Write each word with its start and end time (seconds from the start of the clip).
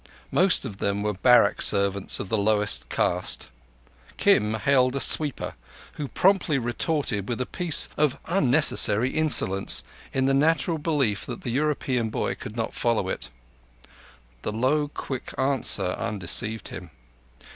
Most 0.31 0.65
of 0.65 0.77
them 0.77 1.03
were 1.03 1.13
barrack 1.13 1.61
servants 1.61 2.19
of 2.19 2.27
the 2.27 2.35
lowest 2.39 2.89
caste. 2.89 3.49
Kim 4.17 4.55
hailed 4.55 4.95
a 4.95 4.99
sweeper, 4.99 5.53
who 5.93 6.07
promptly 6.07 6.57
retorted 6.57 7.29
with 7.29 7.39
a 7.39 7.45
piece 7.45 7.87
of 7.97 8.17
unnecessary 8.25 9.11
insolence, 9.11 9.83
in 10.11 10.25
the 10.25 10.33
natural 10.33 10.79
belief 10.79 11.27
that 11.27 11.41
the 11.43 11.51
European 11.51 12.09
boy 12.09 12.33
could 12.33 12.55
not 12.55 12.73
follow 12.73 13.09
it. 13.09 13.29
The 14.41 14.51
low, 14.51 14.87
quick 14.87 15.35
answer 15.37 15.91
undeceived 15.91 16.69
him. 16.69 16.89